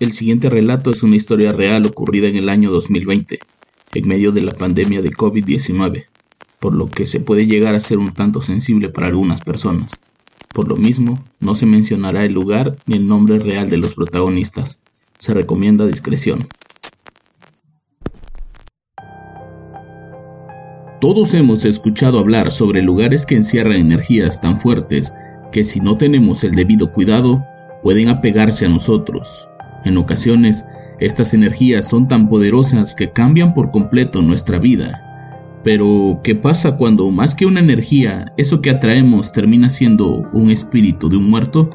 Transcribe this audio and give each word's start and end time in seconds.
El 0.00 0.12
siguiente 0.12 0.50
relato 0.50 0.90
es 0.90 1.04
una 1.04 1.14
historia 1.14 1.52
real 1.52 1.86
ocurrida 1.86 2.26
en 2.26 2.36
el 2.36 2.48
año 2.48 2.72
2020, 2.72 3.38
en 3.94 4.08
medio 4.08 4.32
de 4.32 4.42
la 4.42 4.50
pandemia 4.50 5.00
de 5.02 5.12
COVID-19, 5.12 6.06
por 6.58 6.74
lo 6.74 6.88
que 6.88 7.06
se 7.06 7.20
puede 7.20 7.46
llegar 7.46 7.76
a 7.76 7.80
ser 7.80 7.98
un 7.98 8.12
tanto 8.12 8.42
sensible 8.42 8.88
para 8.88 9.06
algunas 9.06 9.42
personas. 9.42 9.92
Por 10.52 10.66
lo 10.66 10.74
mismo, 10.74 11.22
no 11.38 11.54
se 11.54 11.66
mencionará 11.66 12.24
el 12.24 12.32
lugar 12.32 12.74
ni 12.86 12.96
el 12.96 13.06
nombre 13.06 13.38
real 13.38 13.70
de 13.70 13.76
los 13.76 13.94
protagonistas. 13.94 14.80
Se 15.20 15.32
recomienda 15.32 15.86
discreción. 15.86 16.48
Todos 21.00 21.34
hemos 21.34 21.64
escuchado 21.64 22.18
hablar 22.18 22.50
sobre 22.50 22.82
lugares 22.82 23.26
que 23.26 23.36
encierran 23.36 23.76
energías 23.76 24.40
tan 24.40 24.58
fuertes 24.58 25.12
que 25.52 25.62
si 25.62 25.78
no 25.78 25.96
tenemos 25.96 26.42
el 26.42 26.56
debido 26.56 26.90
cuidado 26.90 27.44
pueden 27.80 28.08
apegarse 28.08 28.66
a 28.66 28.68
nosotros. 28.68 29.48
En 29.84 29.98
ocasiones, 29.98 30.64
estas 30.98 31.34
energías 31.34 31.86
son 31.86 32.08
tan 32.08 32.28
poderosas 32.28 32.94
que 32.94 33.10
cambian 33.10 33.52
por 33.52 33.70
completo 33.70 34.22
nuestra 34.22 34.58
vida. 34.58 35.00
Pero, 35.62 36.20
¿qué 36.24 36.34
pasa 36.34 36.76
cuando 36.76 37.10
más 37.10 37.34
que 37.34 37.46
una 37.46 37.60
energía, 37.60 38.26
eso 38.38 38.62
que 38.62 38.70
atraemos 38.70 39.32
termina 39.32 39.68
siendo 39.68 40.28
un 40.32 40.50
espíritu 40.50 41.08
de 41.10 41.18
un 41.18 41.28
muerto? 41.28 41.70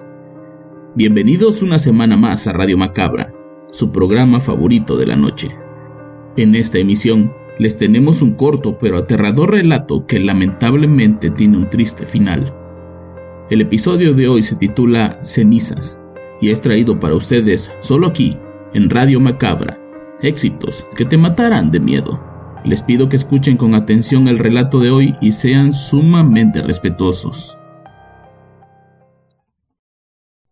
Bienvenidos 0.96 1.62
una 1.62 1.78
semana 1.78 2.18
más 2.18 2.48
a 2.48 2.54
Radio 2.54 2.78
Macabra, 2.78 3.32
su 3.72 3.92
programa 3.92 4.40
favorito 4.40 4.98
de 4.98 5.06
la 5.06 5.16
noche. 5.16 5.56
En 6.36 6.56
esta 6.56 6.80
emisión, 6.80 7.32
les 7.60 7.78
tenemos 7.78 8.24
un 8.24 8.34
corto 8.34 8.78
pero 8.78 8.98
aterrador 8.98 9.52
relato 9.52 10.08
que 10.08 10.20
lamentablemente 10.20 11.30
tiene 11.30 11.58
un 11.58 11.70
triste 11.70 12.06
final. 12.08 12.56
El 13.52 13.62
episodio 13.62 14.14
de 14.14 14.28
hoy 14.28 14.44
se 14.44 14.56
titula 14.56 15.22
Cenizas 15.22 15.99
y 16.42 16.52
es 16.52 16.62
traído 16.62 17.00
para 17.00 17.16
ustedes 17.16 17.72
solo 17.82 18.08
aquí, 18.08 18.38
en 18.74 18.90
Radio 18.90 19.20
Macabra. 19.20 19.80
Éxitos 20.22 20.86
que 20.96 21.06
te 21.06 21.18
matarán 21.18 21.72
de 21.72 21.80
miedo. 21.80 22.20
Les 22.66 22.84
pido 22.84 23.08
que 23.08 23.16
escuchen 23.16 23.56
con 23.56 23.74
atención 23.74 24.28
el 24.28 24.38
relato 24.38 24.80
de 24.80 24.92
hoy 24.92 25.14
y 25.22 25.32
sean 25.32 25.74
sumamente 25.74 26.62
respetuosos. 26.62 27.58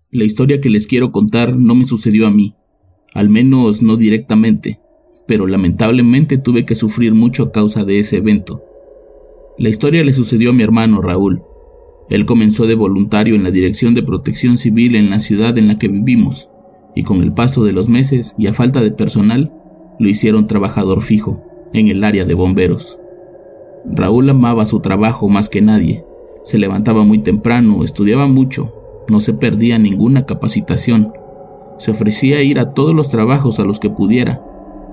La 0.10 0.24
historia 0.24 0.62
que 0.62 0.70
les 0.70 0.88
quiero 0.88 1.12
contar 1.12 1.54
no 1.54 1.76
me 1.76 1.86
sucedió 1.86 2.28
a 2.28 2.32
mí, 2.32 2.56
al 3.14 3.28
menos 3.30 3.82
no 3.82 3.98
directamente, 3.98 4.80
pero 5.28 5.48
lamentablemente 5.48 6.38
tuve 6.38 6.66
que 6.66 6.76
sufrir 6.76 7.14
mucho 7.14 7.44
a 7.44 7.52
causa 7.52 7.84
de 7.84 8.00
ese 8.00 8.18
evento. 8.18 8.64
La 9.58 9.70
historia 9.70 10.04
le 10.04 10.14
sucedió 10.14 10.52
a 10.52 10.54
mi 10.54 10.64
hermano 10.64 11.02
Raúl. 11.02 11.42
Él 12.10 12.26
comenzó 12.26 12.68
de 12.68 12.76
voluntario 12.76 13.36
en 13.36 13.44
la 13.44 13.52
Dirección 13.52 13.94
de 13.94 14.04
Protección 14.04 14.58
Civil 14.58 14.96
en 14.96 15.10
la 15.10 15.20
ciudad 15.20 15.58
en 15.58 15.68
la 15.68 15.78
que 15.78 15.90
vivimos, 15.90 16.50
y 16.96 17.04
con 17.04 17.22
el 17.22 17.34
paso 17.34 17.64
de 17.64 17.74
los 17.74 17.90
meses 17.90 18.34
y 18.38 18.48
a 18.48 18.54
falta 18.54 18.82
de 18.82 18.92
personal, 18.92 19.52
lo 20.00 20.10
hicieron 20.10 20.48
trabajador 20.48 21.02
fijo 21.02 21.44
en 21.74 21.90
el 21.90 22.04
área 22.04 22.26
de 22.26 22.34
bomberos. 22.34 23.00
Raúl 23.86 24.30
amaba 24.30 24.66
su 24.66 24.80
trabajo 24.80 25.30
más 25.30 25.50
que 25.50 25.62
nadie. 25.62 26.04
Se 26.44 26.58
levantaba 26.58 27.04
muy 27.04 27.20
temprano, 27.20 27.84
estudiaba 27.84 28.28
mucho, 28.28 28.74
no 29.10 29.20
se 29.20 29.34
perdía 29.34 29.78
ninguna 29.80 30.26
capacitación. 30.26 31.14
Se 31.78 31.92
ofrecía 31.92 32.38
a 32.38 32.42
ir 32.42 32.60
a 32.60 32.74
todos 32.74 32.94
los 32.94 33.10
trabajos 33.10 33.60
a 33.60 33.64
los 33.64 33.80
que 33.80 33.90
pudiera, 33.90 34.42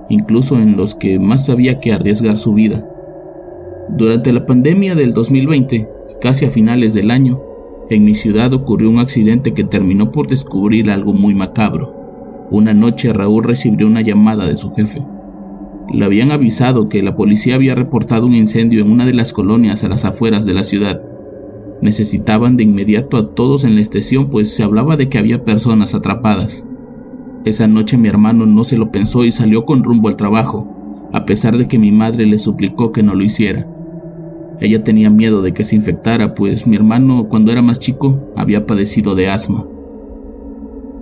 incluso 0.08 0.56
en 0.58 0.76
los 0.76 0.94
que 0.94 1.18
más 1.18 1.46
sabía 1.46 1.78
que 1.78 1.92
arriesgar 1.92 2.38
su 2.38 2.54
vida. 2.54 2.88
Durante 3.88 4.32
la 4.32 4.46
pandemia 4.46 4.94
del 4.94 5.12
2020, 5.12 5.88
casi 6.24 6.46
a 6.46 6.50
finales 6.50 6.94
del 6.94 7.10
año, 7.10 7.38
en 7.90 8.02
mi 8.02 8.14
ciudad 8.14 8.54
ocurrió 8.54 8.88
un 8.88 8.98
accidente 8.98 9.52
que 9.52 9.62
terminó 9.62 10.10
por 10.10 10.26
descubrir 10.26 10.90
algo 10.90 11.12
muy 11.12 11.34
macabro. 11.34 12.48
Una 12.50 12.72
noche 12.72 13.12
Raúl 13.12 13.44
recibió 13.44 13.86
una 13.86 14.00
llamada 14.00 14.46
de 14.46 14.56
su 14.56 14.70
jefe. 14.70 15.02
Le 15.92 16.02
habían 16.02 16.32
avisado 16.32 16.88
que 16.88 17.02
la 17.02 17.14
policía 17.14 17.56
había 17.56 17.74
reportado 17.74 18.24
un 18.24 18.34
incendio 18.34 18.82
en 18.82 18.90
una 18.90 19.04
de 19.04 19.12
las 19.12 19.34
colonias 19.34 19.84
a 19.84 19.88
las 19.90 20.06
afueras 20.06 20.46
de 20.46 20.54
la 20.54 20.64
ciudad. 20.64 21.02
Necesitaban 21.82 22.56
de 22.56 22.64
inmediato 22.64 23.18
a 23.18 23.34
todos 23.34 23.64
en 23.64 23.74
la 23.74 23.82
estación 23.82 24.30
pues 24.30 24.48
se 24.48 24.62
hablaba 24.62 24.96
de 24.96 25.10
que 25.10 25.18
había 25.18 25.44
personas 25.44 25.94
atrapadas. 25.94 26.64
Esa 27.44 27.66
noche 27.66 27.98
mi 27.98 28.08
hermano 28.08 28.46
no 28.46 28.64
se 28.64 28.78
lo 28.78 28.90
pensó 28.90 29.26
y 29.26 29.30
salió 29.30 29.66
con 29.66 29.84
rumbo 29.84 30.08
al 30.08 30.16
trabajo, 30.16 31.06
a 31.12 31.26
pesar 31.26 31.58
de 31.58 31.68
que 31.68 31.78
mi 31.78 31.92
madre 31.92 32.24
le 32.24 32.38
suplicó 32.38 32.92
que 32.92 33.02
no 33.02 33.14
lo 33.14 33.24
hiciera. 33.24 33.68
Ella 34.60 34.84
tenía 34.84 35.10
miedo 35.10 35.42
de 35.42 35.52
que 35.52 35.64
se 35.64 35.76
infectara, 35.76 36.34
pues 36.34 36.66
mi 36.66 36.76
hermano 36.76 37.28
cuando 37.28 37.52
era 37.52 37.62
más 37.62 37.78
chico 37.78 38.32
había 38.36 38.66
padecido 38.66 39.14
de 39.14 39.28
asma. 39.28 39.66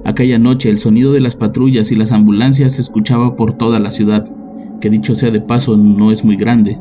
Aquella 0.04 0.38
noche 0.38 0.68
el 0.68 0.78
sonido 0.78 1.12
de 1.12 1.20
las 1.20 1.36
patrullas 1.36 1.92
y 1.92 1.96
las 1.96 2.12
ambulancias 2.12 2.74
se 2.74 2.82
escuchaba 2.82 3.36
por 3.36 3.52
toda 3.52 3.78
la 3.78 3.90
ciudad, 3.90 4.28
que 4.80 4.90
dicho 4.90 5.14
sea 5.14 5.30
de 5.30 5.40
paso 5.40 5.76
no 5.76 6.10
es 6.10 6.24
muy 6.24 6.36
grande. 6.36 6.78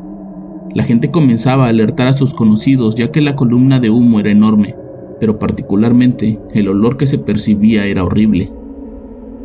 La 0.74 0.84
gente 0.84 1.10
comenzaba 1.10 1.66
a 1.66 1.68
alertar 1.68 2.08
a 2.08 2.14
sus 2.14 2.34
conocidos 2.34 2.94
ya 2.94 3.12
que 3.12 3.20
la 3.20 3.36
columna 3.36 3.78
de 3.78 3.90
humo 3.90 4.18
era 4.18 4.30
enorme, 4.30 4.74
pero 5.20 5.38
particularmente 5.38 6.40
el 6.52 6.68
olor 6.68 6.96
que 6.96 7.06
se 7.06 7.18
percibía 7.18 7.86
era 7.86 8.02
horrible. 8.02 8.50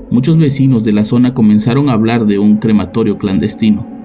Muchos 0.09 0.37
vecinos 0.37 0.85
de 0.85 0.93
la 0.93 1.03
zona 1.03 1.33
comenzaron 1.33 1.89
a 1.89 1.93
hablar 1.93 2.25
de 2.25 2.39
un 2.39 2.57
crematorio 2.57 3.17
clandestino. 3.17 3.96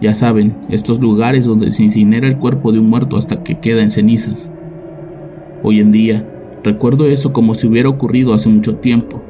Ya 0.00 0.14
saben, 0.14 0.54
estos 0.68 1.00
lugares 1.00 1.46
donde 1.46 1.72
se 1.72 1.82
incinera 1.82 2.28
el 2.28 2.38
cuerpo 2.38 2.70
de 2.70 2.78
un 2.78 2.90
muerto 2.90 3.16
hasta 3.16 3.42
que 3.42 3.58
queda 3.58 3.82
en 3.82 3.90
cenizas. 3.90 4.50
Hoy 5.62 5.80
en 5.80 5.90
día, 5.90 6.28
recuerdo 6.62 7.06
eso 7.06 7.32
como 7.32 7.54
si 7.54 7.66
hubiera 7.66 7.88
ocurrido 7.88 8.34
hace 8.34 8.50
mucho 8.50 8.76
tiempo, 8.76 9.22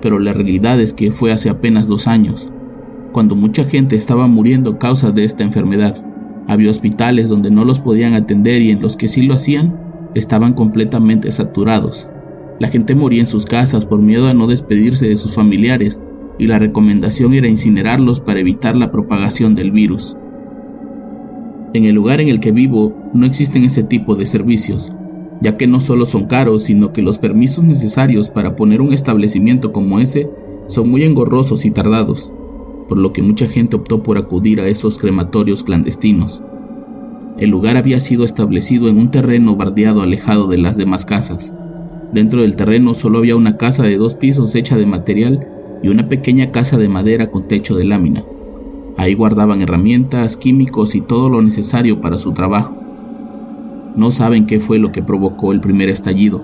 pero 0.00 0.18
la 0.18 0.32
realidad 0.32 0.80
es 0.80 0.94
que 0.94 1.10
fue 1.10 1.30
hace 1.30 1.50
apenas 1.50 1.88
dos 1.88 2.06
años, 2.06 2.48
cuando 3.12 3.36
mucha 3.36 3.64
gente 3.64 3.96
estaba 3.96 4.26
muriendo 4.26 4.70
a 4.72 4.78
causa 4.78 5.12
de 5.12 5.24
esta 5.24 5.44
enfermedad. 5.44 6.02
Había 6.46 6.70
hospitales 6.70 7.28
donde 7.28 7.50
no 7.50 7.64
los 7.64 7.80
podían 7.80 8.14
atender 8.14 8.62
y 8.62 8.70
en 8.70 8.80
los 8.80 8.96
que 8.96 9.08
sí 9.08 9.22
lo 9.22 9.34
hacían 9.34 9.78
estaban 10.14 10.54
completamente 10.54 11.30
saturados. 11.30 12.08
La 12.60 12.68
gente 12.68 12.94
moría 12.94 13.20
en 13.20 13.26
sus 13.26 13.44
casas 13.44 13.84
por 13.84 14.00
miedo 14.00 14.28
a 14.28 14.34
no 14.34 14.46
despedirse 14.46 15.08
de 15.08 15.16
sus 15.16 15.34
familiares 15.34 16.00
y 16.38 16.46
la 16.46 16.58
recomendación 16.58 17.32
era 17.34 17.48
incinerarlos 17.48 18.20
para 18.20 18.40
evitar 18.40 18.76
la 18.76 18.90
propagación 18.90 19.54
del 19.54 19.70
virus. 19.70 20.16
En 21.74 21.84
el 21.84 21.94
lugar 21.94 22.20
en 22.20 22.28
el 22.28 22.40
que 22.40 22.52
vivo 22.52 22.94
no 23.14 23.26
existen 23.26 23.64
ese 23.64 23.82
tipo 23.82 24.14
de 24.14 24.26
servicios, 24.26 24.92
ya 25.40 25.56
que 25.56 25.66
no 25.66 25.80
solo 25.80 26.06
son 26.06 26.26
caros, 26.26 26.64
sino 26.64 26.92
que 26.92 27.02
los 27.02 27.18
permisos 27.18 27.64
necesarios 27.64 28.28
para 28.28 28.56
poner 28.56 28.80
un 28.80 28.92
establecimiento 28.92 29.72
como 29.72 29.98
ese 29.98 30.30
son 30.68 30.88
muy 30.88 31.02
engorrosos 31.04 31.64
y 31.64 31.70
tardados, 31.70 32.32
por 32.88 32.98
lo 32.98 33.12
que 33.12 33.22
mucha 33.22 33.48
gente 33.48 33.76
optó 33.76 34.02
por 34.02 34.18
acudir 34.18 34.60
a 34.60 34.68
esos 34.68 34.98
crematorios 34.98 35.64
clandestinos. 35.64 36.42
El 37.38 37.50
lugar 37.50 37.76
había 37.76 37.98
sido 37.98 38.24
establecido 38.24 38.88
en 38.88 38.98
un 38.98 39.10
terreno 39.10 39.56
bardeado 39.56 40.02
alejado 40.02 40.46
de 40.46 40.58
las 40.58 40.76
demás 40.76 41.04
casas. 41.04 41.52
Dentro 42.12 42.42
del 42.42 42.54
terreno 42.54 42.94
solo 42.94 43.18
había 43.18 43.34
una 43.34 43.56
casa 43.56 43.82
de 43.82 43.96
dos 43.96 44.14
pisos 44.14 44.54
hecha 44.54 44.76
de 44.76 44.86
material 44.86 45.48
y 45.84 45.88
una 45.88 46.08
pequeña 46.08 46.50
casa 46.50 46.78
de 46.78 46.88
madera 46.88 47.30
con 47.30 47.46
techo 47.46 47.76
de 47.76 47.84
lámina. 47.84 48.24
Ahí 48.96 49.12
guardaban 49.12 49.60
herramientas, 49.60 50.38
químicos 50.38 50.94
y 50.94 51.02
todo 51.02 51.28
lo 51.28 51.42
necesario 51.42 52.00
para 52.00 52.16
su 52.16 52.32
trabajo. 52.32 52.74
No 53.94 54.10
saben 54.10 54.46
qué 54.46 54.60
fue 54.60 54.78
lo 54.78 54.92
que 54.92 55.02
provocó 55.02 55.52
el 55.52 55.60
primer 55.60 55.90
estallido, 55.90 56.42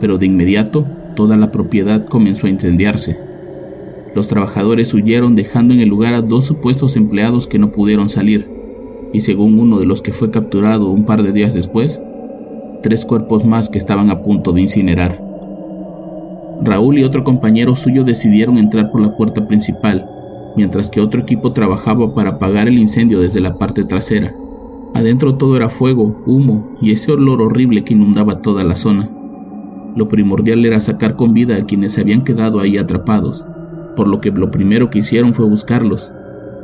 pero 0.00 0.18
de 0.18 0.26
inmediato 0.26 0.88
toda 1.14 1.36
la 1.36 1.52
propiedad 1.52 2.04
comenzó 2.04 2.48
a 2.48 2.50
incendiarse. 2.50 3.16
Los 4.16 4.26
trabajadores 4.26 4.92
huyeron 4.92 5.36
dejando 5.36 5.72
en 5.72 5.78
el 5.78 5.88
lugar 5.88 6.14
a 6.14 6.20
dos 6.20 6.46
supuestos 6.46 6.96
empleados 6.96 7.46
que 7.46 7.60
no 7.60 7.70
pudieron 7.70 8.08
salir, 8.08 8.50
y 9.12 9.20
según 9.20 9.60
uno 9.60 9.78
de 9.78 9.86
los 9.86 10.02
que 10.02 10.12
fue 10.12 10.32
capturado 10.32 10.90
un 10.90 11.04
par 11.04 11.22
de 11.22 11.30
días 11.30 11.54
después, 11.54 12.00
tres 12.82 13.04
cuerpos 13.04 13.44
más 13.44 13.68
que 13.68 13.78
estaban 13.78 14.10
a 14.10 14.20
punto 14.22 14.50
de 14.50 14.62
incinerar. 14.62 15.29
Raúl 16.62 16.98
y 16.98 17.04
otro 17.04 17.24
compañero 17.24 17.74
suyo 17.74 18.04
decidieron 18.04 18.58
entrar 18.58 18.90
por 18.90 19.00
la 19.00 19.16
puerta 19.16 19.46
principal, 19.46 20.08
mientras 20.56 20.90
que 20.90 21.00
otro 21.00 21.22
equipo 21.22 21.52
trabajaba 21.52 22.14
para 22.14 22.30
apagar 22.30 22.68
el 22.68 22.78
incendio 22.78 23.20
desde 23.20 23.40
la 23.40 23.56
parte 23.56 23.84
trasera. 23.84 24.34
Adentro 24.92 25.36
todo 25.36 25.56
era 25.56 25.70
fuego, 25.70 26.22
humo 26.26 26.76
y 26.82 26.90
ese 26.90 27.12
olor 27.12 27.40
horrible 27.40 27.84
que 27.84 27.94
inundaba 27.94 28.42
toda 28.42 28.64
la 28.64 28.74
zona. 28.74 29.08
Lo 29.96 30.08
primordial 30.08 30.64
era 30.66 30.80
sacar 30.80 31.16
con 31.16 31.32
vida 31.32 31.56
a 31.56 31.64
quienes 31.64 31.92
se 31.92 32.02
habían 32.02 32.24
quedado 32.24 32.60
ahí 32.60 32.76
atrapados, 32.76 33.44
por 33.96 34.06
lo 34.06 34.20
que 34.20 34.30
lo 34.30 34.50
primero 34.50 34.90
que 34.90 34.98
hicieron 35.00 35.34
fue 35.34 35.46
buscarlos. 35.46 36.12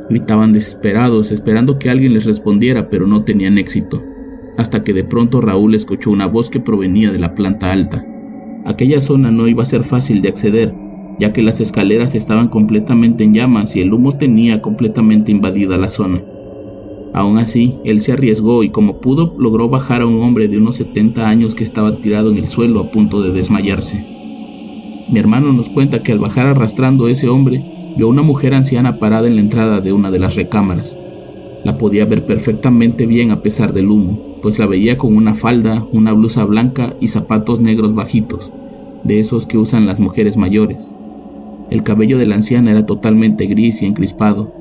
Gritaban 0.09 0.53
desesperados, 0.53 1.31
esperando 1.31 1.79
que 1.79 1.89
alguien 1.89 2.13
les 2.13 2.25
respondiera, 2.25 2.89
pero 2.89 3.07
no 3.07 3.23
tenían 3.23 3.57
éxito, 3.57 4.03
hasta 4.57 4.83
que 4.83 4.93
de 4.93 5.03
pronto 5.03 5.41
Raúl 5.41 5.75
escuchó 5.75 6.11
una 6.11 6.27
voz 6.27 6.49
que 6.49 6.59
provenía 6.59 7.11
de 7.11 7.19
la 7.19 7.35
planta 7.35 7.71
alta. 7.71 8.05
Aquella 8.67 8.99
zona 8.99 9.31
no 9.31 9.47
iba 9.47 9.63
a 9.63 9.65
ser 9.65 9.85
fácil 9.85 10.21
de 10.21 10.27
acceder, 10.27 10.75
ya 11.21 11.31
que 11.31 11.41
las 11.41 11.61
escaleras 11.61 12.15
estaban 12.15 12.49
completamente 12.49 13.23
en 13.23 13.33
llamas 13.33 13.77
y 13.77 13.79
el 13.79 13.93
humo 13.93 14.11
tenía 14.11 14.61
completamente 14.61 15.31
invadida 15.31 15.77
la 15.77 15.87
zona. 15.87 16.21
Aún 17.13 17.37
así, 17.37 17.77
él 17.85 18.01
se 18.01 18.11
arriesgó 18.11 18.63
y 18.63 18.69
como 18.69 18.99
pudo 18.99 19.33
logró 19.39 19.69
bajar 19.69 20.01
a 20.01 20.05
un 20.05 20.21
hombre 20.21 20.49
de 20.49 20.57
unos 20.57 20.75
70 20.75 21.29
años 21.29 21.55
que 21.55 21.63
estaba 21.63 21.95
tirado 22.01 22.29
en 22.29 22.39
el 22.39 22.49
suelo 22.49 22.81
a 22.81 22.91
punto 22.91 23.21
de 23.21 23.31
desmayarse. 23.31 24.05
Mi 25.09 25.17
hermano 25.17 25.53
nos 25.53 25.69
cuenta 25.69 26.03
que 26.03 26.11
al 26.11 26.19
bajar 26.19 26.47
arrastrando 26.47 27.05
a 27.05 27.11
ese 27.11 27.29
hombre, 27.29 27.63
vio 27.95 28.07
a 28.07 28.09
una 28.09 28.21
mujer 28.21 28.53
anciana 28.53 28.99
parada 28.99 29.29
en 29.29 29.35
la 29.35 29.41
entrada 29.41 29.79
de 29.79 29.93
una 29.93 30.11
de 30.11 30.19
las 30.19 30.35
recámaras. 30.35 30.97
La 31.63 31.77
podía 31.77 32.03
ver 32.03 32.25
perfectamente 32.25 33.05
bien 33.05 33.31
a 33.31 33.41
pesar 33.41 33.71
del 33.71 33.89
humo, 33.89 34.37
pues 34.41 34.59
la 34.59 34.67
veía 34.67 34.97
con 34.97 35.15
una 35.15 35.35
falda, 35.35 35.87
una 35.93 36.11
blusa 36.11 36.43
blanca 36.43 36.95
y 36.99 37.07
zapatos 37.07 37.61
negros 37.61 37.95
bajitos, 37.95 38.51
de 39.03 39.19
esos 39.19 39.45
que 39.45 39.57
usan 39.57 39.85
las 39.85 39.99
mujeres 39.99 40.37
mayores. 40.37 40.91
El 41.69 41.83
cabello 41.83 42.17
de 42.17 42.25
la 42.25 42.35
anciana 42.35 42.71
era 42.71 42.85
totalmente 42.85 43.45
gris 43.45 43.81
y 43.81 43.85
encrispado, 43.85 44.53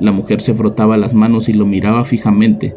la 0.00 0.12
mujer 0.12 0.40
se 0.40 0.52
frotaba 0.52 0.96
las 0.96 1.14
manos 1.14 1.48
y 1.48 1.52
lo 1.52 1.64
miraba 1.64 2.04
fijamente. 2.04 2.76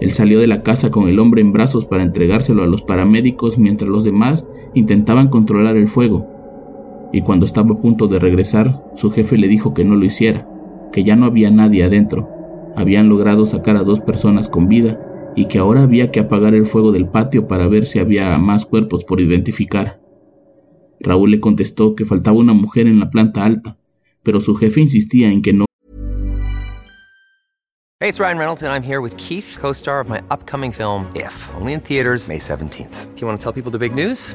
Él 0.00 0.10
salió 0.10 0.40
de 0.40 0.46
la 0.46 0.62
casa 0.62 0.90
con 0.90 1.08
el 1.08 1.18
hombre 1.18 1.40
en 1.40 1.52
brazos 1.52 1.86
para 1.86 2.02
entregárselo 2.02 2.62
a 2.62 2.66
los 2.66 2.82
paramédicos 2.82 3.58
mientras 3.58 3.88
los 3.88 4.04
demás 4.04 4.46
intentaban 4.74 5.28
controlar 5.28 5.76
el 5.76 5.88
fuego. 5.88 6.26
Y 7.12 7.22
cuando 7.22 7.46
estaba 7.46 7.72
a 7.72 7.78
punto 7.78 8.08
de 8.08 8.18
regresar, 8.18 8.84
su 8.96 9.10
jefe 9.10 9.38
le 9.38 9.48
dijo 9.48 9.72
que 9.72 9.84
no 9.84 9.94
lo 9.94 10.04
hiciera, 10.04 10.46
que 10.92 11.04
ya 11.04 11.16
no 11.16 11.26
había 11.26 11.50
nadie 11.50 11.84
adentro. 11.84 12.28
Habían 12.74 13.08
logrado 13.08 13.46
sacar 13.46 13.76
a 13.76 13.84
dos 13.84 14.00
personas 14.00 14.48
con 14.48 14.68
vida 14.68 15.00
y 15.36 15.46
que 15.46 15.58
ahora 15.58 15.82
había 15.82 16.10
que 16.10 16.20
apagar 16.20 16.54
el 16.54 16.66
fuego 16.66 16.92
del 16.92 17.06
patio 17.06 17.46
para 17.46 17.68
ver 17.68 17.86
si 17.86 17.98
había 17.98 18.36
más 18.38 18.66
cuerpos 18.66 19.04
por 19.04 19.20
identificar. 19.20 20.01
Raúl 21.02 21.30
le 21.30 21.40
contestó 21.40 21.94
que 21.94 22.04
faltaba 22.04 22.38
una 22.38 22.52
mujer 22.52 22.86
en 22.86 23.00
la 23.00 23.10
planta 23.10 23.44
alta, 23.44 23.76
pero 24.22 24.40
su 24.40 24.54
jefe 24.54 24.80
insistía 24.80 25.30
en 25.30 25.42
que 25.42 25.52
no 25.52 25.64
Hey, 28.00 28.08
it's 28.08 28.18
Ryan 28.18 28.38
Reynolds, 28.38 28.62
and 28.64 28.72
I'm 28.72 28.82
here 28.82 29.00
with 29.00 29.16
Keith, 29.16 29.56
co 29.60 29.72
star 29.72 30.00
of 30.00 30.08
my 30.08 30.20
upcoming 30.28 30.72
film, 30.72 31.06
If, 31.14 31.32
only 31.54 31.72
in 31.72 31.80
theaters, 31.80 32.26
May 32.26 32.38
17th. 32.38 33.14
Do 33.14 33.20
you 33.20 33.28
want 33.28 33.38
to 33.38 33.42
tell 33.42 33.52
people 33.52 33.70
the 33.70 33.78
big 33.78 33.94
news? 33.94 34.34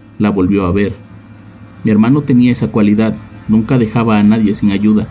la 0.21 0.29
volvió 0.29 0.65
a 0.65 0.71
ver. 0.71 0.95
Mi 1.83 1.89
hermano 1.89 2.21
tenía 2.21 2.51
esa 2.51 2.71
cualidad, 2.71 3.17
nunca 3.47 3.79
dejaba 3.79 4.19
a 4.19 4.23
nadie 4.23 4.53
sin 4.53 4.71
ayuda, 4.71 5.07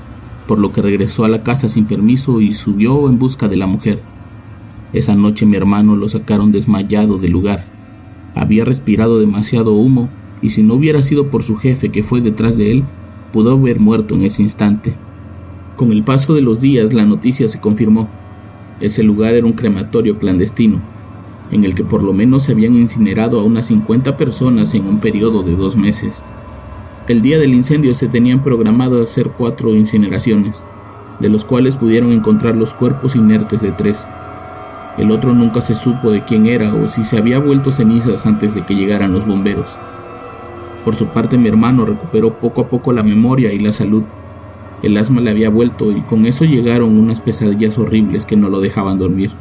por 0.46 0.60
lo 0.60 0.70
que 0.70 0.82
regresó 0.82 1.24
a 1.24 1.28
la 1.28 1.42
casa 1.42 1.68
sin 1.68 1.86
permiso 1.86 2.40
y 2.40 2.54
subió 2.54 3.08
en 3.08 3.18
busca 3.18 3.48
de 3.48 3.56
la 3.56 3.66
mujer. 3.66 4.04
Esa 4.92 5.16
noche 5.16 5.46
mi 5.46 5.56
hermano 5.56 5.96
lo 5.96 6.08
sacaron 6.08 6.52
desmayado 6.52 7.16
del 7.16 7.32
lugar. 7.32 7.66
Había 8.36 8.64
respirado 8.64 9.18
demasiado 9.18 9.72
humo 9.74 10.08
y 10.40 10.50
si 10.50 10.62
no 10.62 10.74
hubiera 10.74 11.02
sido 11.02 11.28
por 11.28 11.42
su 11.42 11.56
jefe 11.56 11.90
que 11.90 12.04
fue 12.04 12.20
detrás 12.20 12.56
de 12.56 12.70
él, 12.70 12.84
pudo 13.32 13.52
haber 13.52 13.80
muerto 13.80 14.14
en 14.14 14.22
ese 14.22 14.42
instante. 14.42 14.94
Con 15.74 15.90
el 15.90 16.04
paso 16.04 16.34
de 16.34 16.42
los 16.42 16.60
días 16.60 16.92
la 16.92 17.04
noticia 17.04 17.48
se 17.48 17.58
confirmó. 17.58 18.08
Ese 18.78 19.02
lugar 19.02 19.34
era 19.34 19.46
un 19.46 19.54
crematorio 19.54 20.18
clandestino, 20.18 20.82
en 21.50 21.64
el 21.64 21.74
que 21.74 21.84
por 21.84 22.02
lo 22.02 22.12
menos 22.12 22.44
se 22.44 22.52
habían 22.52 22.74
incinerado 22.74 23.40
a 23.40 23.44
unas 23.44 23.66
50 23.66 24.16
personas 24.16 24.74
en 24.74 24.86
un 24.86 25.00
periodo 25.00 25.42
de 25.42 25.56
dos 25.56 25.76
meses. 25.76 26.22
El 27.08 27.22
día 27.22 27.38
del 27.38 27.54
incendio 27.54 27.94
se 27.94 28.08
tenían 28.08 28.40
programado 28.40 29.02
hacer 29.02 29.32
cuatro 29.36 29.74
incineraciones, 29.74 30.62
de 31.18 31.28
los 31.28 31.44
cuales 31.44 31.76
pudieron 31.76 32.12
encontrar 32.12 32.56
los 32.56 32.72
cuerpos 32.74 33.16
inertes 33.16 33.60
de 33.60 33.72
tres. 33.72 34.12
El 34.96 35.10
otro 35.10 35.34
nunca 35.34 35.60
se 35.60 35.74
supo 35.74 36.12
de 36.12 36.24
quién 36.24 36.46
era 36.46 36.74
o 36.74 36.86
si 36.86 37.04
se 37.04 37.16
había 37.16 37.38
vuelto 37.38 37.72
cenizas 37.72 38.26
antes 38.26 38.54
de 38.54 38.64
que 38.64 38.74
llegaran 38.74 39.12
los 39.12 39.26
bomberos. 39.26 39.82
Por 40.84 40.94
su 40.94 41.12
parte 41.12 41.36
mi 41.36 41.48
hermano 41.48 41.84
recuperó 41.84 42.38
poco 42.38 42.62
a 42.62 42.68
poco 42.68 42.92
la 42.92 43.02
memoria 43.02 43.52
y 43.52 43.58
la 43.58 43.72
salud. 43.72 44.04
El 44.82 44.96
asma 44.96 45.20
le 45.20 45.30
había 45.30 45.50
vuelto 45.50 45.92
y 45.92 46.04
con 46.04 46.26
eso 46.26 46.44
llegaron 46.44 46.98
unas 46.98 47.20
pesadillas 47.20 47.76
horribles 47.76 48.24
que 48.24 48.36
no 48.36 48.48
lo 48.48 48.60
dejaban 48.60 48.98
dormir. 48.98 49.40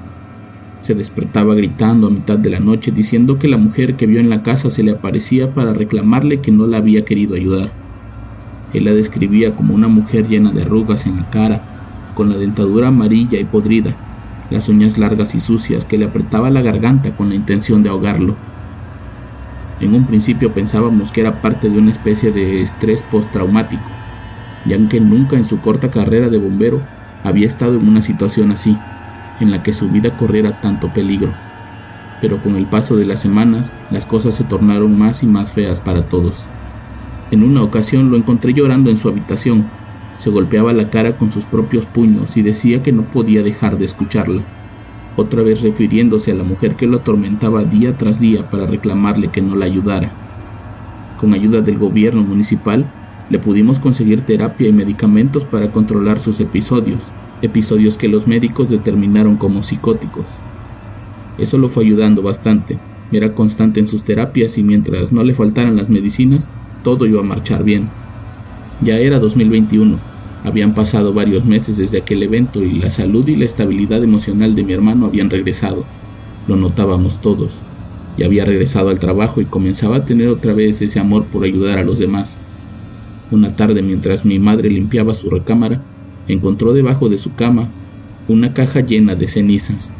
Se 0.82 0.96
despertaba 0.96 1.56
gritando 1.56 2.08
a 2.08 2.10
mitad 2.10 2.40
de 2.40 2.50
la 2.50 2.60
noche 2.60 2.92
diciendo 2.92 3.38
que 3.38 3.50
la 3.50 3.58
mujer 3.58 3.98
que 3.98 4.06
vio 4.06 4.20
en 4.20 4.30
la 4.30 4.44
casa 4.44 4.70
se 4.70 4.82
le 4.82 4.92
aparecía 4.92 5.54
para 5.54 5.74
reclamarle 5.74 6.42
que 6.42 6.52
no 6.52 6.68
la 6.68 6.78
había 6.78 7.04
querido 7.04 7.36
ayudar. 7.36 7.78
Él 8.72 8.86
la 8.86 8.94
describía 8.94 9.56
como 9.56 9.74
una 9.74 9.90
mujer 9.90 10.28
llena 10.28 10.52
de 10.52 10.62
arrugas 10.62 11.06
en 11.06 11.18
la 11.18 11.30
cara, 11.30 11.68
con 12.14 12.30
la 12.30 12.38
dentadura 12.38 12.88
amarilla 12.88 13.40
y 13.40 13.46
podrida, 13.46 14.00
las 14.50 14.70
uñas 14.70 14.98
largas 14.98 15.36
y 15.36 15.42
sucias 15.42 15.86
que 15.86 15.98
le 15.98 16.06
apretaba 16.06 16.50
la 16.50 16.62
garganta 16.62 17.16
con 17.16 17.30
la 17.30 17.36
intención 17.36 17.84
de 17.84 17.90
ahogarlo. 17.90 18.40
En 19.80 19.94
un 19.94 20.06
principio 20.06 20.54
pensábamos 20.54 21.12
que 21.12 21.22
era 21.22 21.42
parte 21.42 21.70
de 21.70 21.78
una 21.78 21.92
especie 21.92 22.32
de 22.32 22.62
estrés 22.62 23.04
postraumático, 23.04 24.02
ya 24.64 24.78
que 24.88 25.00
nunca 25.02 25.38
en 25.38 25.46
su 25.46 25.60
corta 25.62 25.90
carrera 25.90 26.30
de 26.30 26.38
bombero 26.38 26.90
había 27.22 27.48
estado 27.48 27.78
en 27.78 27.88
una 27.88 28.02
situación 28.02 28.52
así 28.52 28.89
en 29.40 29.52
la 29.52 29.64
que 29.64 29.74
su 29.74 29.90
vida 29.90 30.16
corriera 30.16 30.60
tanto 30.60 30.94
peligro. 30.94 31.34
Pero 32.20 32.42
con 32.42 32.56
el 32.56 32.68
paso 32.68 32.96
de 32.98 33.06
las 33.06 33.22
semanas, 33.22 33.74
las 33.90 34.06
cosas 34.06 34.36
se 34.36 34.44
tornaron 34.44 34.98
más 34.98 35.24
y 35.24 35.28
más 35.28 35.52
feas 35.54 35.82
para 35.82 36.08
todos. 36.08 36.52
En 37.32 37.44
una 37.44 37.64
ocasión 37.64 38.10
lo 38.10 38.18
encontré 38.18 38.54
llorando 38.54 38.90
en 38.90 38.98
su 38.98 39.08
habitación. 39.08 39.72
Se 40.16 40.30
golpeaba 40.30 40.74
la 40.74 40.90
cara 40.90 41.16
con 41.16 41.32
sus 41.32 41.46
propios 41.46 41.86
puños 41.86 42.36
y 42.36 42.42
decía 42.42 42.84
que 42.84 42.92
no 42.92 43.10
podía 43.10 43.42
dejar 43.44 43.78
de 43.78 43.86
escucharla, 43.86 44.50
otra 45.16 45.44
vez 45.44 45.62
refiriéndose 45.62 46.32
a 46.32 46.36
la 46.36 46.44
mujer 46.44 46.76
que 46.76 46.88
lo 46.88 46.98
atormentaba 46.98 47.64
día 47.64 47.98
tras 47.98 48.20
día 48.20 48.50
para 48.50 48.66
reclamarle 48.66 49.32
que 49.32 49.42
no 49.42 49.56
la 49.56 49.66
ayudara. 49.66 50.18
Con 51.16 51.34
ayuda 51.34 51.62
del 51.62 51.78
gobierno 51.78 52.24
municipal, 52.24 52.94
le 53.30 53.40
pudimos 53.40 53.80
conseguir 53.80 54.26
terapia 54.26 54.68
y 54.68 54.74
medicamentos 54.74 55.46
para 55.46 55.72
controlar 55.72 56.20
sus 56.20 56.40
episodios, 56.40 57.16
episodios 57.42 57.98
que 57.98 58.08
los 58.08 58.28
médicos 58.28 58.70
determinaron 58.70 59.38
como 59.38 59.64
psicóticos. 59.64 60.44
Eso 61.38 61.58
lo 61.58 61.70
fue 61.70 61.86
ayudando 61.86 62.22
bastante. 62.22 62.82
Era 63.12 63.34
constante 63.34 63.80
en 63.80 63.88
sus 63.88 64.04
terapias 64.04 64.58
y 64.58 64.64
mientras 64.64 65.12
no 65.12 65.24
le 65.24 65.34
faltaran 65.34 65.76
las 65.76 65.90
medicinas, 65.90 66.52
todo 66.84 67.06
iba 67.06 67.22
a 67.22 67.24
marchar 67.24 67.64
bien. 67.64 67.96
Ya 68.82 69.00
era 69.00 69.20
2021. 69.20 70.00
Habían 70.44 70.74
pasado 70.74 71.14
varios 71.14 71.46
meses 71.46 71.78
desde 71.78 71.98
aquel 71.98 72.24
evento 72.24 72.64
y 72.64 72.74
la 72.74 72.90
salud 72.90 73.28
y 73.28 73.36
la 73.36 73.46
estabilidad 73.46 74.04
emocional 74.04 74.56
de 74.56 74.64
mi 74.64 74.74
hermano 74.74 75.06
habían 75.06 75.30
regresado. 75.30 75.86
Lo 76.46 76.56
notábamos 76.56 77.20
todos. 77.20 77.66
Ya 78.16 78.26
había 78.26 78.46
regresado 78.46 78.90
al 78.90 79.00
trabajo 79.00 79.42
y 79.42 79.46
comenzaba 79.46 79.98
a 79.98 80.06
tener 80.06 80.28
otra 80.30 80.54
vez 80.54 80.82
ese 80.82 81.00
amor 81.00 81.30
por 81.30 81.44
ayudar 81.46 81.78
a 81.78 81.84
los 81.84 82.00
demás. 82.00 82.42
Una 83.30 83.56
tarde 83.56 83.82
mientras 83.82 84.26
mi 84.26 84.40
madre 84.40 84.70
limpiaba 84.70 85.14
su 85.14 85.30
recámara, 85.30 85.86
encontró 86.30 86.74
debajo 86.74 87.10
de 87.10 87.18
su 87.18 87.36
cama 87.36 87.74
una 88.28 88.54
caja 88.54 88.82
llena 88.82 89.16
de 89.16 89.28
cenizas. 89.28 89.98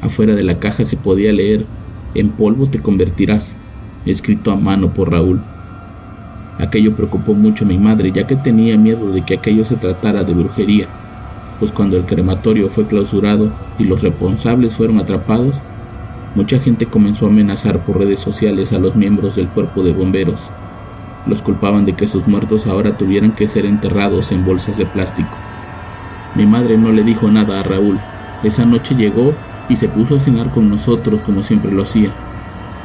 Afuera 0.00 0.34
de 0.34 0.44
la 0.44 0.58
caja 0.60 0.84
se 0.84 0.98
podía 0.98 1.32
leer, 1.32 1.66
en 2.14 2.36
polvo 2.36 2.70
te 2.70 2.80
convertirás, 2.80 3.56
escrito 4.04 4.50
a 4.50 4.56
mano 4.56 4.92
por 4.92 5.10
Raúl. 5.10 5.40
Aquello 6.58 6.94
preocupó 6.94 7.34
mucho 7.34 7.64
a 7.64 7.68
mi 7.68 7.78
madre, 7.78 8.12
ya 8.12 8.26
que 8.26 8.36
tenía 8.36 8.76
miedo 8.76 9.12
de 9.12 9.24
que 9.24 9.34
aquello 9.34 9.64
se 9.64 9.78
tratara 9.78 10.24
de 10.24 10.34
brujería, 10.34 10.90
pues 11.58 11.72
cuando 11.72 11.96
el 11.96 12.04
crematorio 12.04 12.68
fue 12.68 12.86
clausurado 12.86 13.56
y 13.78 13.84
los 13.84 14.02
responsables 14.02 14.76
fueron 14.76 14.98
atrapados, 14.98 15.64
mucha 16.34 16.58
gente 16.58 16.90
comenzó 16.90 17.26
a 17.26 17.28
amenazar 17.30 17.82
por 17.84 17.98
redes 17.98 18.20
sociales 18.20 18.72
a 18.72 18.78
los 18.78 18.94
miembros 18.94 19.34
del 19.34 19.50
cuerpo 19.50 19.82
de 19.82 19.92
bomberos. 19.92 20.54
Los 21.24 21.42
culpaban 21.42 21.84
de 21.84 21.96
que 21.96 22.06
sus 22.06 22.26
muertos 22.26 22.66
ahora 22.66 22.96
tuvieran 22.96 23.32
que 23.32 23.48
ser 23.48 23.66
enterrados 23.66 24.32
en 24.32 24.44
bolsas 24.44 24.76
de 24.76 24.86
plástico. 24.86 25.42
Mi 26.32 26.46
madre 26.46 26.78
no 26.78 26.92
le 26.92 27.04
dijo 27.04 27.30
nada 27.30 27.60
a 27.60 27.62
Raúl. 27.62 28.02
Esa 28.42 28.64
noche 28.64 28.94
llegó 28.94 29.40
y 29.66 29.76
se 29.76 29.88
puso 29.88 30.16
a 30.16 30.20
cenar 30.20 30.50
con 30.50 30.68
nosotros 30.70 31.22
como 31.22 31.42
siempre 31.42 31.70
lo 31.72 31.82
hacía. 31.82 32.16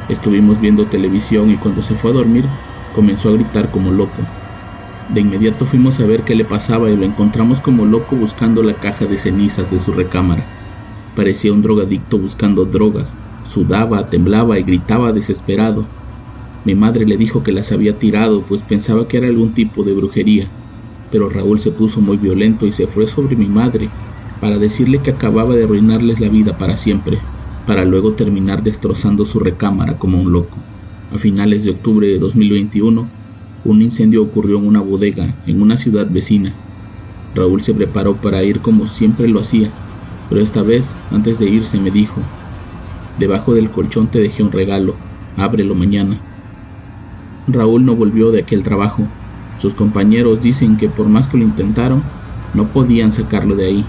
Estuvimos 0.08 0.60
viendo 0.60 0.88
televisión 0.88 1.50
y 1.50 1.58
cuando 1.58 1.82
se 1.82 1.96
fue 1.96 2.10
a 2.10 2.14
dormir 2.14 2.50
comenzó 2.92 3.28
a 3.28 3.32
gritar 3.32 3.70
como 3.70 3.90
loco. 3.90 4.26
De 5.08 5.20
inmediato 5.20 5.66
fuimos 5.66 6.00
a 6.00 6.06
ver 6.06 6.24
qué 6.24 6.34
le 6.34 6.44
pasaba 6.44 6.90
y 6.90 6.96
lo 6.96 7.04
encontramos 7.04 7.60
como 7.60 7.86
loco 7.86 8.16
buscando 8.16 8.62
la 8.62 8.78
caja 8.78 9.06
de 9.06 9.18
cenizas 9.18 9.70
de 9.70 9.78
su 9.78 9.92
recámara. 9.92 10.50
Parecía 11.14 11.52
un 11.52 11.62
drogadicto 11.62 12.18
buscando 12.18 12.66
drogas, 12.66 13.16
sudaba, 13.42 14.10
temblaba 14.10 14.58
y 14.58 14.64
gritaba 14.64 15.12
desesperado. 15.12 15.92
Mi 16.66 16.74
madre 16.74 17.06
le 17.06 17.16
dijo 17.16 17.44
que 17.44 17.52
las 17.52 17.70
había 17.70 17.96
tirado 17.96 18.44
pues 18.44 18.64
pensaba 18.64 19.06
que 19.06 19.18
era 19.18 19.28
algún 19.28 19.54
tipo 19.54 19.84
de 19.84 19.94
brujería, 19.94 20.50
pero 21.10 21.28
Raúl 21.28 21.60
se 21.60 21.70
puso 21.70 22.00
muy 22.00 22.16
violento 22.16 22.66
y 22.66 22.72
se 22.72 22.88
fue 22.88 23.06
sobre 23.06 23.36
mi 23.36 23.48
madre 23.48 23.92
para 24.40 24.58
decirle 24.58 25.00
que 25.00 25.12
acababa 25.12 25.54
de 25.54 25.62
arruinarles 25.62 26.18
la 26.18 26.28
vida 26.28 26.58
para 26.58 26.76
siempre 26.76 27.22
para 27.64 27.84
luego 27.84 28.14
terminar 28.14 28.64
destrozando 28.64 29.26
su 29.26 29.38
recámara 29.38 29.96
como 29.96 30.20
un 30.20 30.32
loco. 30.32 30.60
A 31.08 31.18
finales 31.18 31.62
de 31.62 31.70
octubre 31.70 32.08
de 32.08 32.18
2021, 32.18 33.08
un 33.62 33.82
incendio 33.82 34.24
ocurrió 34.24 34.58
en 34.58 34.66
una 34.66 34.80
bodega 34.80 35.36
en 35.46 35.62
una 35.62 35.76
ciudad 35.76 36.10
vecina. 36.10 36.52
Raúl 37.32 37.62
se 37.62 37.74
preparó 37.74 38.20
para 38.20 38.42
ir 38.42 38.60
como 38.60 38.88
siempre 38.88 39.28
lo 39.28 39.38
hacía, 39.38 39.72
pero 40.28 40.40
esta 40.40 40.64
vez, 40.64 40.96
antes 41.10 41.38
de 41.38 41.48
irse, 41.48 41.78
me 41.78 41.92
dijo, 41.92 42.24
debajo 43.16 43.54
del 43.54 43.70
colchón 43.70 44.10
te 44.10 44.18
dejé 44.18 44.42
un 44.42 44.50
regalo, 44.50 44.96
ábrelo 45.36 45.76
mañana. 45.76 46.25
Raúl 47.46 47.84
no 47.84 47.96
volvió 47.96 48.30
de 48.30 48.40
aquel 48.40 48.62
trabajo. 48.62 49.08
Sus 49.56 49.74
compañeros 49.74 50.40
dicen 50.40 50.76
que 50.76 50.88
por 50.88 51.08
más 51.08 51.28
que 51.28 51.38
lo 51.38 51.44
intentaron, 51.44 52.02
no 52.52 52.72
podían 52.72 53.12
sacarlo 53.12 53.56
de 53.56 53.66
ahí. 53.66 53.86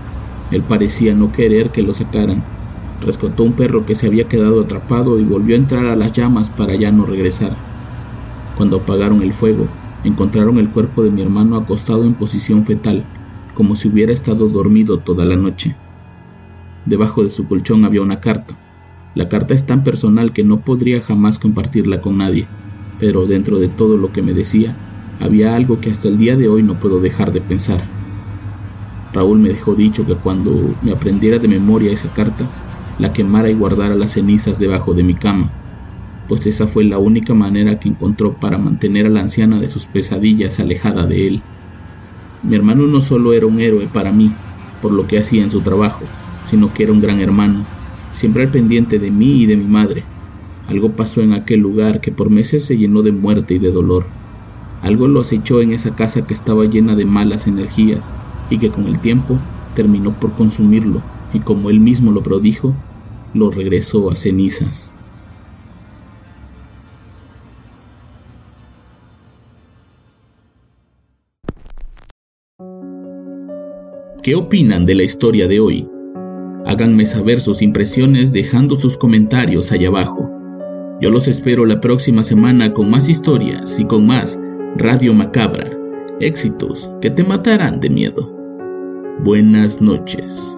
Él 0.49 0.63
parecía 0.63 1.13
no 1.13 1.31
querer 1.31 1.71
que 1.71 1.81
lo 1.83 1.93
sacaran 1.93 2.45
rescató 2.99 3.43
un 3.43 3.55
perro 3.55 3.85
que 3.85 3.95
se 3.95 4.07
había 4.07 4.27
quedado 4.27 4.61
atrapado 4.61 5.19
y 5.19 5.23
volvió 5.23 5.55
a 5.55 5.59
entrar 5.59 5.85
a 5.85 5.95
las 5.95 6.11
llamas 6.13 6.49
para 6.49 6.75
ya 6.75 6.91
no 6.91 7.05
regresar. 7.05 7.57
Cuando 8.55 8.77
apagaron 8.77 9.21
el 9.21 9.33
fuego, 9.33 9.69
encontraron 10.03 10.57
el 10.57 10.71
cuerpo 10.71 11.03
de 11.03 11.11
mi 11.11 11.21
hermano 11.21 11.57
acostado 11.57 12.05
en 12.05 12.15
posición 12.15 12.63
fetal, 12.63 13.05
como 13.53 13.75
si 13.75 13.87
hubiera 13.87 14.13
estado 14.13 14.47
dormido 14.49 14.99
toda 14.99 15.25
la 15.25 15.35
noche. 15.35 15.75
Debajo 16.85 17.23
de 17.23 17.29
su 17.29 17.47
colchón 17.47 17.85
había 17.85 18.01
una 18.01 18.19
carta. 18.19 18.59
La 19.13 19.29
carta 19.29 19.53
es 19.53 19.65
tan 19.65 19.83
personal 19.83 20.31
que 20.31 20.43
no 20.43 20.61
podría 20.61 21.01
jamás 21.01 21.39
compartirla 21.39 22.01
con 22.01 22.17
nadie, 22.17 22.47
pero 22.97 23.27
dentro 23.27 23.59
de 23.59 23.69
todo 23.69 23.97
lo 23.97 24.11
que 24.11 24.21
me 24.21 24.33
decía, 24.33 24.79
había 25.17 25.55
algo 25.55 25.79
que 25.79 25.91
hasta 25.91 26.07
el 26.07 26.17
día 26.17 26.35
de 26.35 26.47
hoy 26.47 26.63
no 26.63 26.79
puedo 26.79 26.99
dejar 26.99 27.31
de 27.31 27.41
pensar. 27.41 27.91
Raúl 29.11 29.39
me 29.39 29.49
dejó 29.49 29.75
dicho 29.75 30.05
que 30.05 30.15
cuando 30.19 30.77
me 30.81 30.91
aprendiera 30.91 31.39
de 31.39 31.47
memoria 31.47 31.91
esa 31.91 32.11
carta, 32.11 32.53
la 32.97 33.13
quemara 33.13 33.49
y 33.49 33.53
guardara 33.53 33.95
las 33.95 34.13
cenizas 34.13 34.57
debajo 34.57 34.93
de 34.93 35.03
mi 35.03 35.15
cama, 35.15 35.55
pues 36.27 36.45
esa 36.45 36.67
fue 36.67 36.83
la 36.85 36.99
única 36.99 37.33
manera 37.33 37.79
que 37.79 37.89
encontró 37.89 38.37
para 38.39 38.57
mantener 38.57 39.05
a 39.05 39.09
la 39.09 39.21
anciana 39.21 39.59
de 39.59 39.69
sus 39.69 39.87
pesadillas 39.87 40.59
alejada 40.59 41.07
de 41.07 41.27
él. 41.27 41.47
Mi 42.41 42.55
hermano 42.55 42.87
no 42.87 43.01
solo 43.01 43.33
era 43.33 43.45
un 43.47 43.59
héroe 43.59 43.87
para 43.89 44.11
mí, 44.13 44.41
por 44.79 44.93
lo 44.93 45.07
que 45.07 45.19
hacía 45.19 45.43
en 45.43 45.51
su 45.51 45.63
trabajo, 45.63 46.13
sino 46.43 46.73
que 46.73 46.83
era 46.83 46.91
un 46.93 47.01
gran 47.01 47.19
hermano, 47.19 47.69
siempre 48.11 48.43
al 48.43 48.51
pendiente 48.51 48.99
de 48.99 49.11
mí 49.11 49.41
y 49.41 49.45
de 49.45 49.57
mi 49.57 49.67
madre. 49.67 50.11
Algo 50.67 50.95
pasó 50.97 51.21
en 51.21 51.33
aquel 51.33 51.61
lugar 51.61 52.01
que 52.01 52.11
por 52.11 52.29
meses 52.29 52.65
se 52.65 52.77
llenó 52.77 53.01
de 53.01 53.13
muerte 53.13 53.53
y 53.53 53.59
de 53.59 53.71
dolor. 53.71 54.07
Algo 54.81 55.07
lo 55.07 55.21
acechó 55.21 55.61
en 55.61 55.71
esa 55.71 55.95
casa 55.95 56.27
que 56.27 56.33
estaba 56.33 56.65
llena 56.65 56.95
de 56.95 57.05
malas 57.05 57.47
energías 57.47 58.11
y 58.49 58.57
que 58.57 58.69
con 58.69 58.85
el 58.85 58.99
tiempo 58.99 59.39
terminó 59.73 60.19
por 60.19 60.33
consumirlo 60.33 61.01
y 61.33 61.39
como 61.39 61.69
él 61.69 61.79
mismo 61.79 62.11
lo 62.11 62.21
prodijo, 62.21 62.75
lo 63.33 63.49
regresó 63.49 64.11
a 64.11 64.15
cenizas. 64.15 64.93
¿Qué 74.21 74.35
opinan 74.35 74.85
de 74.85 74.95
la 74.95 75.03
historia 75.03 75.47
de 75.47 75.61
hoy? 75.61 75.87
Háganme 76.65 77.05
saber 77.05 77.39
sus 77.39 77.61
impresiones 77.61 78.33
dejando 78.33 78.75
sus 78.75 78.97
comentarios 78.97 79.71
allá 79.71 79.87
abajo. 79.87 80.26
Yo 80.99 81.11
los 81.11 81.27
espero 81.27 81.67
la 81.67 81.79
próxima 81.79 82.23
semana 82.23 82.73
con 82.73 82.89
más 82.89 83.07
historias 83.07 83.77
y 83.77 83.85
con 83.85 84.07
más 84.07 84.39
Radio 84.77 85.13
Macabra. 85.13 85.69
Éxitos 86.19 86.89
que 87.01 87.11
te 87.11 87.23
matarán 87.23 87.79
de 87.79 87.89
miedo. 87.91 88.27
Buenas 89.19 89.79
noches. 89.79 90.57